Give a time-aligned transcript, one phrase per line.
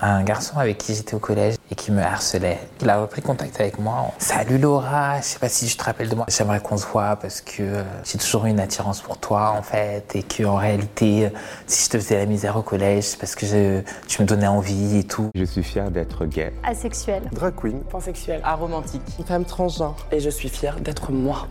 [0.00, 2.58] un garçon avec qui j'étais au collège et qui me harcelait.
[2.80, 4.12] Il a repris contact avec moi.
[4.18, 6.26] Salut Laura, je sais pas si je te rappelle de moi.
[6.28, 9.62] J'aimerais qu'on se voit parce que euh, j'ai toujours eu une attirance pour toi en
[9.62, 11.30] fait et que en réalité,
[11.66, 14.46] si je te faisais la misère au collège, c'est parce que je, tu me donnais
[14.46, 15.30] envie et tout.
[15.34, 16.52] Je suis fier d'être gay.
[16.62, 17.22] Asexuel.
[17.32, 17.80] Drag queen.
[17.80, 18.40] Pansexuel.
[18.44, 19.02] Aromantique.
[19.18, 19.96] Une femme transgenre.
[20.12, 21.48] Et je suis fier d'être moi.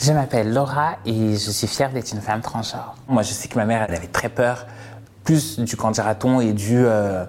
[0.00, 2.94] Je m'appelle Laura et je suis fière d'être une femme transgenre.
[3.06, 4.66] Moi, je sais que ma mère, elle avait très peur,
[5.58, 7.24] du quand dira-t-on et du euh,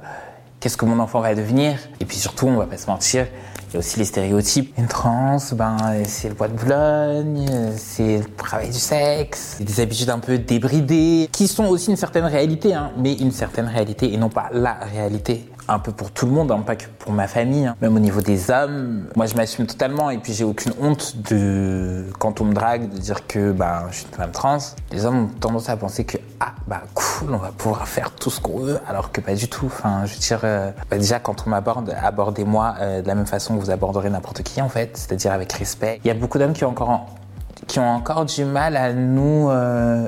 [0.59, 1.78] qu'est-ce que mon enfant va devenir.
[2.00, 3.28] Et puis surtout, on va pas se mentir,
[3.69, 4.73] il y a aussi les stéréotypes.
[4.78, 10.09] Une trans, ben, c'est le bois de Boulogne, c'est le travail du sexe, des habitudes
[10.09, 14.18] un peu débridées, qui sont aussi une certaine réalité, hein, mais une certaine réalité et
[14.18, 17.28] non pas la réalité un peu pour tout le monde, hein, pas que pour ma
[17.28, 17.65] famille.
[17.65, 17.75] Hein.
[17.81, 22.06] Même au niveau des hommes, moi je m'assume totalement et puis j'ai aucune honte de,
[22.20, 24.57] quand on me drague, de dire que bah, je suis une femme trans.
[24.92, 28.31] Les hommes ont tendance à penser que ah bah cool, on va pouvoir faire tout
[28.31, 29.68] ce qu'on veut, alors que pas du tout.
[29.68, 33.28] Enfin, je veux dire, euh, bah, déjà quand on m'aborde, abordez-moi euh, de la même
[33.28, 36.02] façon que vous aborderez n'importe qui en fait, c'est-à-dire avec respect.
[36.03, 37.06] Il y a beaucoup d'hommes qui ont encore
[37.67, 40.08] qui ont encore du mal à nous euh,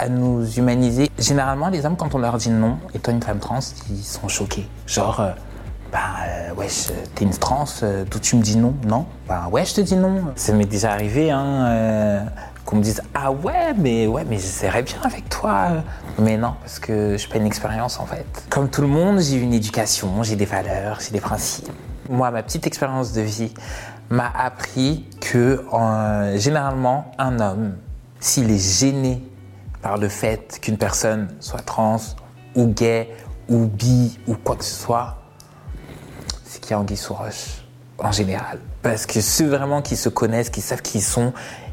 [0.00, 1.08] à nous humaniser.
[1.18, 4.26] Généralement, les hommes, quand on leur dit non, et toi une femme trans, ils sont
[4.26, 4.66] choqués.
[4.88, 5.30] Genre, euh,
[5.92, 8.74] bah euh, wesh, t'es une trans, euh, d'où tu me dis non?
[8.88, 9.06] Non?
[9.28, 10.24] Bah ouais, je te dis non.
[10.34, 12.24] Ça m'est déjà arrivé, hein,
[12.70, 15.82] qu'on me dise ah ouais, mais ouais, mais j'essaierais bien avec toi.
[16.18, 18.24] Mais non, parce que je pas une expérience en fait.
[18.48, 21.68] Comme tout le monde, j'ai une éducation, j'ai des valeurs, j'ai des principes.
[22.08, 23.52] Moi, ma petite expérience de vie
[24.08, 25.64] m'a appris que
[26.36, 27.76] généralement, un homme,
[28.20, 29.24] s'il est gêné
[29.82, 32.00] par le fait qu'une personne soit trans
[32.54, 33.10] ou gay
[33.48, 35.16] ou bi ou quoi que ce soit,
[36.44, 37.64] c'est qu'il y a anguille sous roche,
[37.98, 38.60] en général.
[38.82, 41.32] Parce que ceux vraiment qui se connaissent, qui savent qui ils sont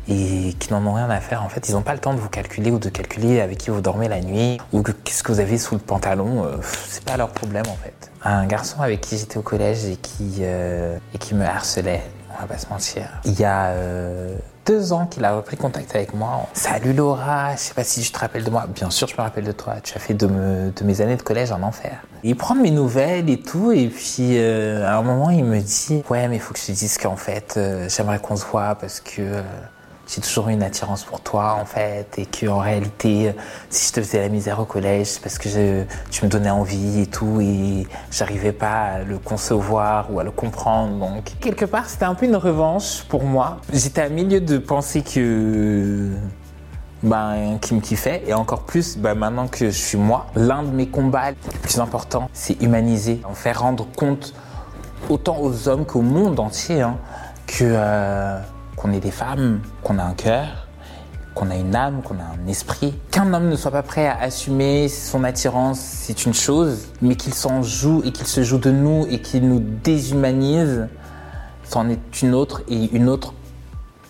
[0.10, 2.20] et qui n'en ont rien à faire, en fait, ils n'ont pas le temps de
[2.20, 5.32] vous calculer ou de calculer avec qui vous dormez la nuit ou que- qu'est-ce que
[5.32, 6.46] vous avez sous le pantalon.
[6.46, 8.12] euh, c'est pas leur problème, en fait.
[8.24, 12.02] Un garçon avec qui j'étais au collège et qui, euh, et qui me harcelait,
[12.38, 13.04] on va pas se mentir.
[13.26, 14.36] Il y a euh,
[14.66, 16.46] deux ans qu'il a repris contact avec moi.
[16.54, 18.66] Salut Laura, je sais pas si tu te rappelles de moi.
[18.68, 19.76] Bien sûr, je me rappelle de toi.
[19.84, 21.98] Tu as fait de, de mes années de collège en enfer.
[22.24, 26.04] Il prend mes nouvelles et tout, et puis euh, à un moment, il me dit
[26.10, 27.60] Ouais, mais il faut que je te dise qu'en fait,
[27.90, 29.42] j'aimerais qu'on se voit parce que.
[30.08, 33.34] J'ai toujours eu une attirance pour toi en fait et que en réalité
[33.70, 37.02] si je te faisais la misère au collège c'est parce que tu me donnais envie
[37.02, 41.34] et tout et j'arrivais pas à le concevoir ou à le comprendre donc.
[41.40, 43.58] Quelque part c'était un peu une revanche pour moi.
[43.74, 46.10] J'étais à milieu de penser que
[47.04, 50.72] ben, qui me kiffait et encore plus ben, maintenant que je suis moi l'un de
[50.72, 54.34] mes combats les plus importants c'est humaniser en faire rendre compte
[55.10, 56.98] autant aux hommes qu'au monde entier hein,
[57.46, 58.40] que euh,
[58.78, 60.68] qu'on est des femmes, qu'on a un cœur,
[61.36, 62.98] qu'on a une âme, qu'on a un esprit.
[63.12, 67.34] Qu'un homme ne soit pas prêt à assumer son attirance, c'est une chose, mais qu'il
[67.34, 70.88] s'en joue et qu'il se joue de nous et qu'il nous déshumanise,
[71.64, 73.34] c'en est une autre et une autre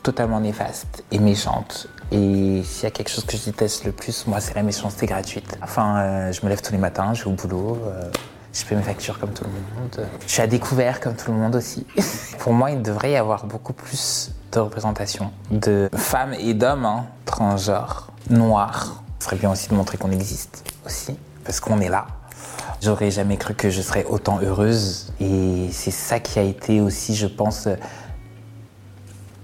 [0.03, 1.87] totalement néfaste et méchante.
[2.11, 5.05] Et s'il y a quelque chose que je déteste le plus, moi, c'est la méchanceté
[5.05, 5.57] gratuite.
[5.61, 8.09] Enfin, euh, je me lève tous les matins, je vais au boulot, euh,
[8.53, 10.07] je paie mes factures comme tout le monde.
[10.25, 11.85] Je suis à découvert comme tout le monde aussi.
[12.39, 17.05] Pour moi, il devrait y avoir beaucoup plus de représentation de femmes et d'hommes hein,
[17.25, 19.03] transgenres, noirs.
[19.19, 22.07] Ce serait bien aussi de montrer qu'on existe aussi, parce qu'on est là.
[22.81, 25.13] J'aurais jamais cru que je serais autant heureuse.
[25.19, 27.67] Et c'est ça qui a été aussi, je pense,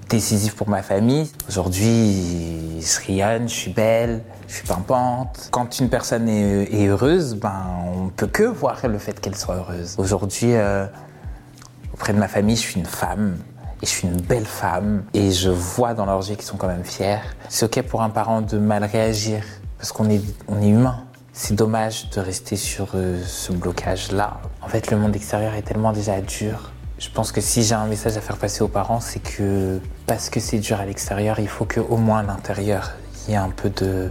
[0.10, 1.32] décisif pour ma famille.
[1.48, 5.50] Aujourd'hui, je rayonne, je suis belle, je suis pimpante.
[5.52, 9.94] Quand une personne est, heureuse, ben, on peut que voir le fait qu'elle soit heureuse.
[10.00, 10.88] Aujourd'hui, euh,
[11.94, 13.38] auprès de ma famille, je suis une femme.
[13.84, 15.04] Et je suis une belle femme.
[15.14, 17.20] Et je vois dans leurs yeux qu'ils sont quand même fiers.
[17.50, 19.44] C'est OK pour un parent de mal réagir.
[19.78, 20.22] Parce qu'on est,
[20.62, 21.04] humain.
[21.34, 24.40] C'est dommage de rester sur euh, ce blocage-là.
[24.62, 26.72] En fait, le monde extérieur est tellement déjà dur.
[26.98, 30.30] Je pense que si j'ai un message à faire passer aux parents, c'est que parce
[30.30, 32.94] que c'est dur à l'extérieur, il faut qu'au moins à l'intérieur,
[33.28, 34.10] il y ait un peu de...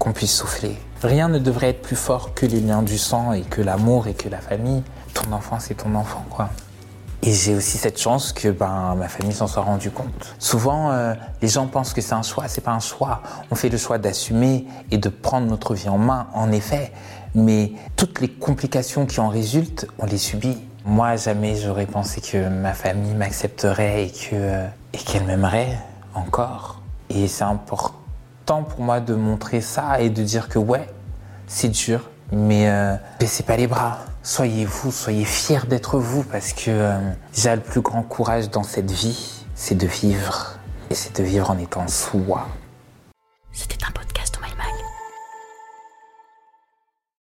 [0.00, 0.76] qu'on puisse souffler.
[1.04, 4.14] Rien ne devrait être plus fort que les liens du sang et que l'amour et
[4.14, 4.82] que la famille.
[5.14, 6.50] Ton enfant, c'est ton enfant, quoi.
[7.26, 10.36] Et j'ai aussi cette chance que ben, ma famille s'en soit rendu compte.
[10.38, 11.12] Souvent, euh,
[11.42, 12.44] les gens pensent que c'est un choix.
[12.46, 13.20] C'est pas un choix.
[13.50, 16.92] On fait le choix d'assumer et de prendre notre vie en main, en effet.
[17.34, 20.56] Mais toutes les complications qui en résultent, on les subit.
[20.84, 25.76] Moi, jamais j'aurais pensé que ma famille m'accepterait et euh, qu'elle m'aimerait
[26.14, 26.80] encore.
[27.10, 30.88] Et c'est important pour moi de montrer ça et de dire que ouais,
[31.48, 33.98] c'est dur, mais euh, baissez pas les bras.
[34.28, 36.98] Soyez vous, soyez fiers d'être vous, parce que euh,
[37.32, 40.58] j'ai le plus grand courage dans cette vie, c'est de vivre.
[40.90, 42.48] Et c'est de vivre en étant soi.